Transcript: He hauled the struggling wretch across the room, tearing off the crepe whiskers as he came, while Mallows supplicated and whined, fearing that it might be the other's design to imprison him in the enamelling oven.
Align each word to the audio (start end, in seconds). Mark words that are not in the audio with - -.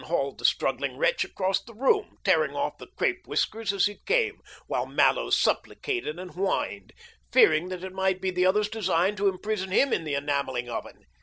He 0.01 0.07
hauled 0.07 0.39
the 0.39 0.45
struggling 0.45 0.97
wretch 0.97 1.23
across 1.23 1.61
the 1.63 1.75
room, 1.75 2.17
tearing 2.23 2.55
off 2.55 2.79
the 2.79 2.87
crepe 2.87 3.27
whiskers 3.27 3.71
as 3.71 3.85
he 3.85 3.99
came, 4.07 4.41
while 4.65 4.87
Mallows 4.87 5.37
supplicated 5.37 6.17
and 6.17 6.31
whined, 6.31 6.91
fearing 7.31 7.69
that 7.69 7.83
it 7.83 7.93
might 7.93 8.19
be 8.19 8.31
the 8.31 8.47
other's 8.47 8.67
design 8.69 9.15
to 9.17 9.29
imprison 9.29 9.69
him 9.69 9.93
in 9.93 10.03
the 10.03 10.15
enamelling 10.15 10.69
oven. 10.69 11.05